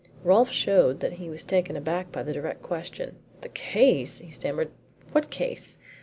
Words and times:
Rolfe 0.23 0.49
showed 0.49 0.99
that 1.01 1.13
he 1.21 1.29
was 1.29 1.43
taken 1.43 1.77
aback 1.77 2.11
by 2.11 2.23
the 2.23 2.33
direct 2.33 2.63
question. 2.63 3.17
"The 3.41 3.49
case!" 3.49 4.17
he 4.17 4.31
stammered. 4.31 4.71
"What 5.11 5.29
case?" 5.29 5.77